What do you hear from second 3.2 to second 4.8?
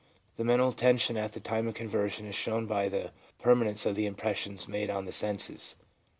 permanence of the impressions